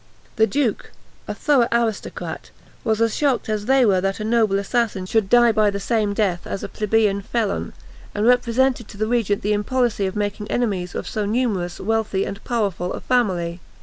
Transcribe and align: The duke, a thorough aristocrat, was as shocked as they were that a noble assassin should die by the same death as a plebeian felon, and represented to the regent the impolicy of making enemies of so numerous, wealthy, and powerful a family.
The 0.35 0.47
duke, 0.47 0.89
a 1.27 1.35
thorough 1.35 1.67
aristocrat, 1.71 2.49
was 2.83 2.99
as 3.01 3.15
shocked 3.15 3.47
as 3.49 3.67
they 3.67 3.85
were 3.85 4.01
that 4.01 4.19
a 4.19 4.23
noble 4.23 4.57
assassin 4.57 5.05
should 5.05 5.29
die 5.29 5.51
by 5.51 5.69
the 5.69 5.79
same 5.79 6.15
death 6.15 6.47
as 6.47 6.63
a 6.63 6.67
plebeian 6.67 7.21
felon, 7.21 7.73
and 8.15 8.25
represented 8.25 8.87
to 8.87 8.97
the 8.97 9.05
regent 9.05 9.43
the 9.43 9.53
impolicy 9.53 10.07
of 10.07 10.15
making 10.15 10.49
enemies 10.49 10.95
of 10.95 11.07
so 11.07 11.27
numerous, 11.27 11.79
wealthy, 11.79 12.25
and 12.25 12.43
powerful 12.43 12.93
a 12.93 12.99
family. 12.99 13.59